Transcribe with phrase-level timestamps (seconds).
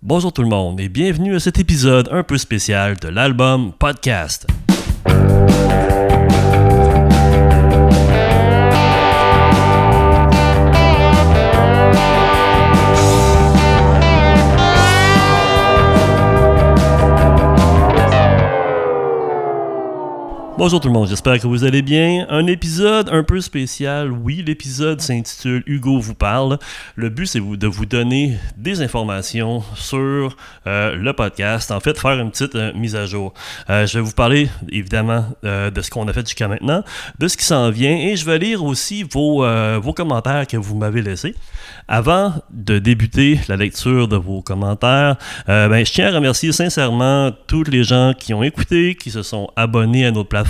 [0.00, 4.46] Bonjour tout le monde et bienvenue à cet épisode un peu spécial de l'album Podcast.
[20.58, 22.26] Bonjour tout le monde, j'espère que vous allez bien.
[22.30, 26.58] Un épisode un peu spécial, oui, l'épisode s'intitule Hugo vous parle.
[26.96, 30.36] Le but c'est de vous donner des informations sur
[30.66, 33.34] euh, le podcast, en fait faire une petite euh, mise à jour.
[33.70, 36.82] Euh, je vais vous parler évidemment de ce qu'on a fait jusqu'à maintenant,
[37.20, 39.46] de ce qui s'en vient et je vais lire aussi vos,
[39.80, 41.36] vos commentaires que vous m'avez laissés.
[41.86, 47.62] Avant de débuter la lecture de vos commentaires, ben, je tiens à remercier sincèrement tous
[47.62, 50.47] les gens qui ont écouté, qui se sont abonnés à notre plateforme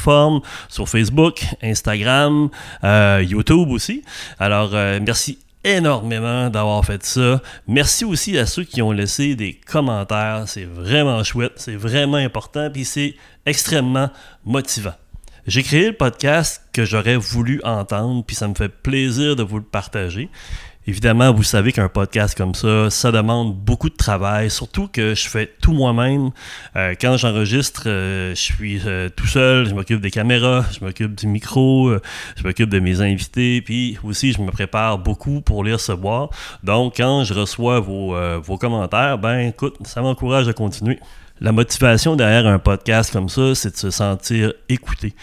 [0.68, 2.48] sur Facebook, Instagram,
[2.84, 4.02] euh, YouTube aussi.
[4.38, 7.42] Alors, euh, merci énormément d'avoir fait ça.
[7.66, 10.44] Merci aussi à ceux qui ont laissé des commentaires.
[10.46, 14.10] C'est vraiment chouette, c'est vraiment important, puis c'est extrêmement
[14.44, 14.94] motivant.
[15.46, 19.56] J'ai créé le podcast que j'aurais voulu entendre, puis ça me fait plaisir de vous
[19.56, 20.28] le partager.
[20.88, 25.28] Évidemment, vous savez qu'un podcast comme ça, ça demande beaucoup de travail, surtout que je
[25.28, 26.30] fais tout moi-même.
[26.76, 31.14] Euh, quand j'enregistre, euh, je suis euh, tout seul, je m'occupe des caméras, je m'occupe
[31.14, 31.92] du micro,
[32.36, 36.30] je m'occupe de mes invités, puis aussi je me prépare beaucoup pour les recevoir.
[36.62, 40.98] Donc, quand je reçois vos, vos commentaires, ben écoute, ça m'encourage à continuer.
[41.40, 45.14] La motivation derrière un podcast comme ça, c'est de se sentir écouté.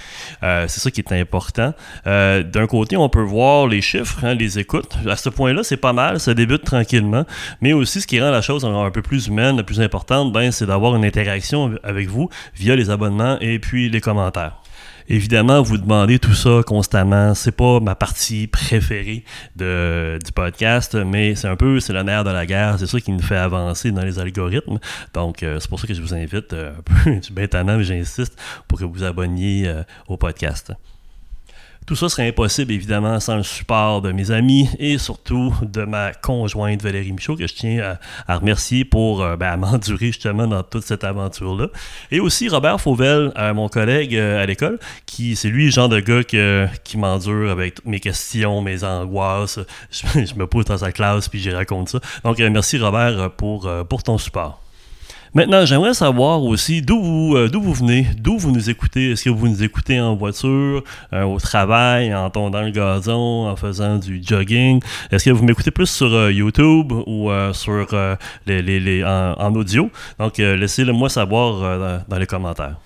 [0.44, 1.74] Euh, c'est ça qui est important.
[2.08, 4.96] Euh, d'un côté, on peut voir les chiffres, hein, les écoutes.
[5.10, 7.26] À ce point-là, c'est pas mal, ça débute tranquillement.
[7.60, 10.52] Mais aussi, ce qui rend la chose un peu plus humaine, la plus importante, ben,
[10.52, 14.54] c'est d'avoir une interaction avec vous via les abonnements et puis les commentaires.
[15.08, 17.36] Évidemment, vous demandez tout ça constamment.
[17.36, 19.24] C'est pas ma partie préférée
[19.56, 22.80] du podcast, mais c'est un peu, c'est le nerf de la guerre.
[22.80, 24.80] C'est ça qui nous fait avancer dans les algorithmes.
[25.14, 27.84] Donc, euh, c'est pour ça que je vous invite, euh, un peu, du bêtement, mais
[27.84, 28.36] j'insiste,
[28.68, 30.74] pour que vous abonniez euh, au podcast.
[31.86, 36.14] Tout ça serait impossible, évidemment, sans le support de mes amis et surtout de ma
[36.14, 40.84] conjointe Valérie Michaud, que je tiens à, remercier pour euh, ben, m'endurer justement dans toute
[40.84, 41.68] cette aventure-là.
[42.10, 45.90] Et aussi Robert Fauvel, euh, mon collègue euh, à l'école, qui c'est lui le genre
[45.90, 49.60] de gars qui m'endure avec toutes mes questions, mes angoisses.
[49.92, 52.00] Je, me pose dans sa classe puis j'y raconte ça.
[52.24, 54.65] Donc, merci Robert pour, pour ton support.
[55.36, 59.12] Maintenant, j'aimerais savoir aussi d'où vous, euh, d'où vous venez, d'où vous nous écoutez.
[59.12, 60.82] Est-ce que vous nous écoutez en voiture,
[61.12, 64.82] euh, au travail, en tondant le gazon, en faisant du jogging?
[65.12, 67.88] Est-ce que vous m'écoutez plus sur euh, YouTube ou sur
[68.48, 69.92] les, les, les en, audio?
[70.20, 72.78] Donc, laissez-le moi savoir dans les commentaires.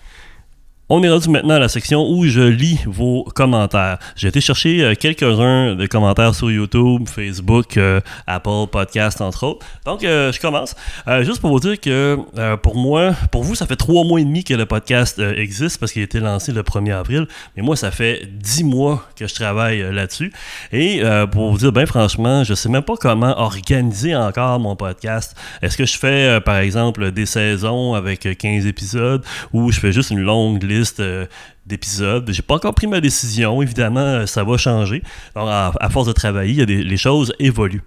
[0.92, 4.00] On est rendu maintenant à la section où je lis vos commentaires.
[4.16, 9.64] J'ai été chercher euh, quelques-uns de commentaires sur YouTube, Facebook, euh, Apple Podcast, entre autres.
[9.86, 10.76] Donc, euh, je commence.
[11.22, 12.18] juste pour vous dire que
[12.64, 15.92] pour moi, pour vous, ça fait trois mois et demi que le podcast existe parce
[15.92, 17.28] qu'il a été lancé le 1er avril.
[17.56, 20.34] Mais moi, ça fait dix mois que je travaille là-dessus.
[20.72, 25.36] Et pour vous dire, ben franchement, je sais même pas comment organiser encore mon podcast.
[25.62, 29.24] Est-ce que je fais, par exemple, des saisons avec 15 épisodes
[29.54, 31.26] ou je fais juste une longue liste euh,
[31.66, 32.30] d'épisodes.
[32.32, 35.04] J'ai pas encore pris ma décision, évidemment, euh, ça va changer.
[35.36, 37.84] Donc, à, force de travailler, les choses évoluent.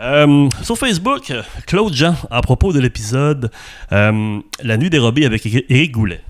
[0.00, 1.32] Euh, sur Facebook,
[1.66, 3.50] Claude Jean, à propos de l'épisode
[3.90, 6.20] La nuit dérobée avec Eric Goulet.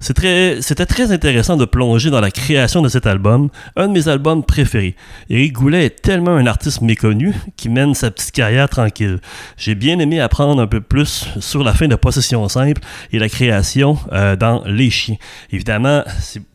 [0.00, 4.44] C'était très intéressant de plonger dans la création de cet album, un de mes albums
[4.44, 4.96] préférés.
[5.28, 9.20] Eric Goulet est tellement un artiste méconnu qui mène sa petite carrière tranquille.
[9.56, 12.80] J'ai bien aimé apprendre un peu plus sur la fin de Possession Simple
[13.12, 15.16] et la création euh, dans Les Chiens.
[15.52, 16.02] Évidemment,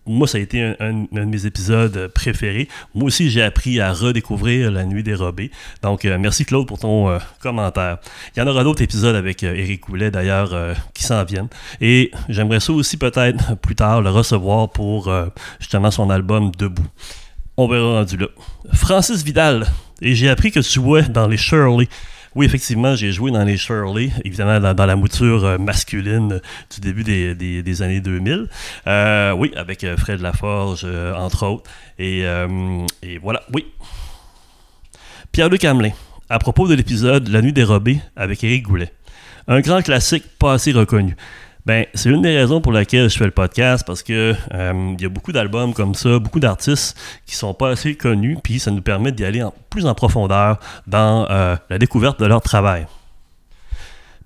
[0.06, 2.68] moi, ça a été un, de mes épisodes préférés.
[2.94, 5.52] Moi aussi, j'ai appris à redécouvrir La Nuit dérobée.
[5.82, 7.98] Donc, euh, merci Claude pour ton euh, commentaire.
[8.36, 11.50] Il y en aura d'autres épisodes avec Eric Goulet, d'ailleurs, qui s'en viennent.
[11.82, 15.28] Et j'aimerais ça aussi peut-être plus tard le recevoir pour euh,
[15.60, 16.88] justement son album Debout.
[17.58, 18.28] On verra rendu là.
[18.74, 19.66] Francis Vidal,
[20.02, 21.88] et j'ai appris que tu jouais dans les Shirley.
[22.36, 26.42] Oui, effectivement, j'ai joué dans les Shirley, évidemment dans, la mouture euh, masculine
[26.74, 28.48] du début des, années 2000.
[28.88, 30.86] Euh, oui, avec Fred Laforge,
[31.16, 31.70] entre autres.
[31.98, 32.24] Et,
[33.02, 33.66] et, voilà, oui.
[35.32, 35.92] Pierre-Luc Hamelin,
[36.30, 38.92] à propos de l'épisode La nuit dérobée avec Éric Goulet.
[39.48, 41.16] Un grand classique pas assez reconnu.
[41.66, 45.02] Ben, c'est une des raisons pour laquelle je fais le podcast parce que euh, il
[45.02, 46.96] y a beaucoup d'albums comme ça, beaucoup d'artistes
[47.26, 51.28] qui sont pas assez connus, puis ça nous permet d'y aller plus en profondeur dans
[51.32, 52.86] euh, la découverte de leur travail.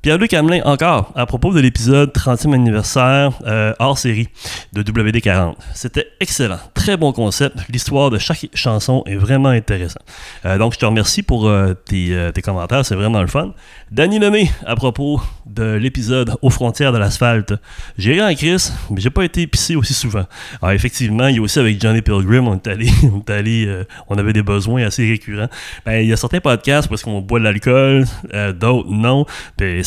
[0.02, 4.30] Pierre-Luc Hamelin, encore, à propos de l'épisode 30e anniversaire euh, hors série
[4.72, 5.56] de WD40.
[5.74, 7.58] C'était excellent, très bon concept.
[7.68, 10.04] L'histoire de chaque chanson est vraiment intéressante.
[10.46, 13.54] Euh, donc, je te remercie pour euh, tes, commentaires, c'est vraiment le fun.
[13.92, 17.56] Danny Lemay, à propos de l'épisode aux frontières de l'asphalte.
[17.98, 20.24] J'ai ri en Chris, mais j'ai pas été pissé aussi souvent.
[20.62, 23.84] Alors effectivement, il y a aussi avec Johnny Pilgrim, on est allé, on, est allé,
[24.08, 25.50] on avait des besoins assez récurrents.
[25.86, 28.06] Ben, il y a certains podcasts parce qu'on boit de l'alcool,
[28.54, 29.26] d'autres non.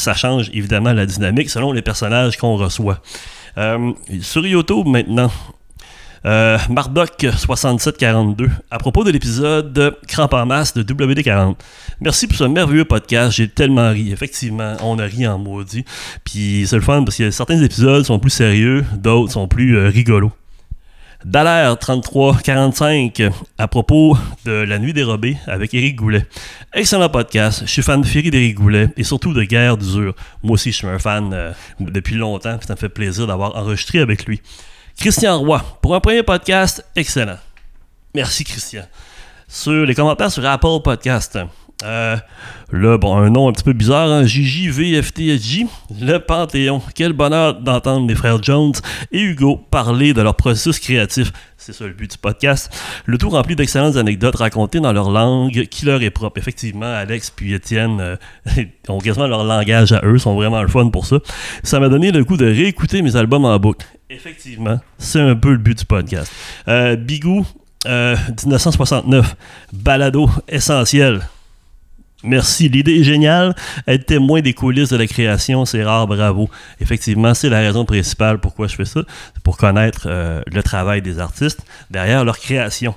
[0.03, 3.01] Ça change évidemment la dynamique selon les personnages qu'on reçoit.
[3.59, 5.31] Euh, sur YouTube maintenant,
[6.25, 11.57] euh, Mardoc 6742, à propos de l'épisode Cramp en masse de WD40.
[12.01, 14.13] Merci pour ce merveilleux podcast, j'ai tellement ri.
[14.13, 15.85] Effectivement, on a ri en maudit.
[16.25, 19.89] Puis c'est le fun parce que certains épisodes sont plus sérieux, d'autres sont plus euh,
[19.89, 20.33] rigolos.
[21.25, 23.23] Dallaire 3345
[23.57, 26.27] à propos de La Nuit dérobée avec Éric Goulet.
[26.75, 27.63] Excellent podcast.
[27.65, 30.15] Je suis fan de Ferry d'Éric Goulet et surtout de Guerre d'usure.
[30.43, 32.59] Moi aussi, je suis un fan euh, depuis longtemps.
[32.67, 34.43] Ça me fait plaisir d'avoir enregistré avec lui.
[34.99, 37.39] Christian Roy, pour un premier podcast, excellent.
[38.15, 38.83] Merci, Christian.
[39.47, 41.39] Sur les commentaires sur Apple Podcast.
[41.83, 42.17] Euh,
[42.71, 44.25] là, bon, un nom un petit peu bizarre, hein?
[44.25, 45.67] JJVFTSJ,
[46.01, 46.83] le Panthéon.
[46.95, 48.73] Quel bonheur d'entendre les frères Jones
[49.11, 51.33] et Hugo parler de leur processus créatif.
[51.57, 52.73] C'est ça le but du podcast.
[53.07, 56.39] Le tout rempli d'excellentes anecdotes racontées dans leur langue qui leur est propre.
[56.39, 58.17] Effectivement, Alex puis Étienne euh,
[58.89, 61.19] ont quasiment leur langage à eux, sont vraiment le fun pour ça.
[61.63, 63.87] Ça m'a donné le coup de réécouter mes albums en boucle.
[64.11, 66.33] Effectivement, c'est un peu le but du podcast.
[66.69, 67.47] Euh, Bigou,
[67.87, 69.37] 1969,
[69.73, 71.23] balado essentiel.
[72.23, 73.55] Merci, l'idée est géniale.
[73.87, 76.49] Être témoin des coulisses de la création, c'est rare, bravo.
[76.81, 79.01] Effectivement, c'est la raison principale pourquoi je fais ça.
[79.35, 81.61] C'est pour connaître euh, le travail des artistes
[81.91, 82.95] derrière leur création.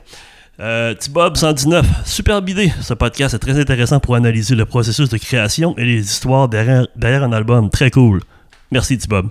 [0.60, 2.72] Euh, Tibob 119, superbe idée.
[2.82, 6.88] Ce podcast est très intéressant pour analyser le processus de création et les histoires derrière,
[7.24, 7.70] un album.
[7.70, 8.22] Très cool.
[8.72, 9.30] Merci Tibob.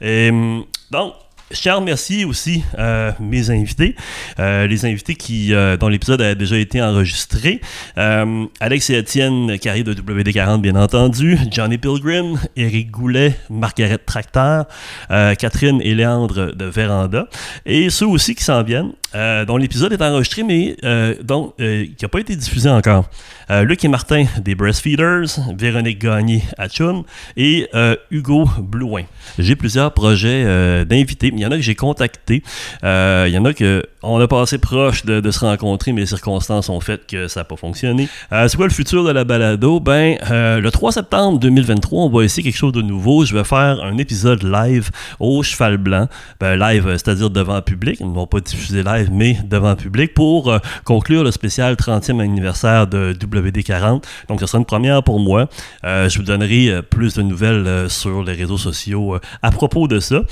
[0.00, 1.14] Et, hum, donc,
[1.54, 3.94] je remercier aussi euh, mes invités,
[4.38, 7.60] euh, les invités qui, euh, dont l'épisode a déjà été enregistré.
[7.96, 11.38] Alex et Étienne Carré de WD40, bien entendu.
[11.50, 14.66] Johnny Pilgrim, Eric Goulet, Margaret Tracteur,
[15.08, 17.28] Catherine et Léandre de Véranda.
[17.66, 20.76] Et ceux aussi qui s'en viennent, dont l'épisode est enregistré, mais
[21.22, 23.08] dont, qui n'a pas été diffusé encore.
[23.50, 27.04] Luc et Martin des Breastfeeders, Véronique Gagné à Chum
[27.36, 27.68] et
[28.10, 29.04] Hugo Blouin.
[29.38, 32.42] J'ai plusieurs projets d'invités il y en a que j'ai contacté.
[32.84, 36.06] Euh, il y en a que on a passé proche de, se rencontrer, mais les
[36.06, 38.08] circonstances ont fait que ça n'a pas fonctionné.
[38.32, 39.80] Euh, c'est quoi le futur de la balado?
[39.80, 43.24] Ben, euh, le 3 septembre 2023, on va essayer quelque chose de nouveau.
[43.24, 46.08] Je vais faire un épisode live au Cheval Blanc.
[46.38, 47.96] Ben, live, c'est-à-dire devant le public.
[48.00, 50.52] Ils ne vont pas diffuser live, devant le public pour
[50.84, 54.02] conclure le spécial 30e anniversaire de WD40.
[54.28, 55.48] Donc, ce sera une première pour moi.
[55.82, 60.22] je vous donnerai plus de nouvelles sur les réseaux sociaux à propos de ça.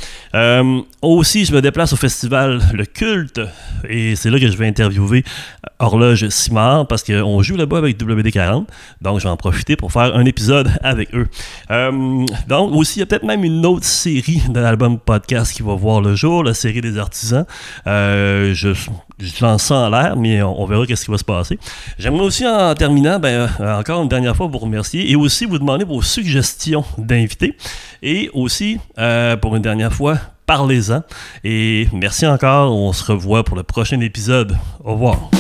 [1.03, 3.41] Aussi, je me déplace au festival Le Culte
[3.89, 5.25] et c'est là que je vais interviewer
[5.79, 8.67] Horloge Simard parce qu'on joue là-bas avec WD40.
[9.01, 11.27] Donc, je vais en profiter pour faire un épisode avec eux.
[11.71, 15.63] Euh, donc, aussi, il y a peut-être même une autre série de l'album podcast qui
[15.63, 17.45] va voir le jour, la série des artisans.
[17.87, 21.59] Euh, je, lance ça en l'air, mais on, verra qu'est-ce qui va se passer.
[21.99, 25.59] J'aimerais aussi, en terminant, ben, euh, encore une dernière fois, vous remercier et aussi vous
[25.59, 27.57] demander vos suggestions d'invités.
[28.03, 28.79] Et aussi,
[29.41, 31.03] pour une dernière fois, parlez-en.
[31.45, 32.73] Et merci encore.
[32.73, 34.57] On se revoit pour le prochain épisode.
[34.85, 35.31] Au revoir.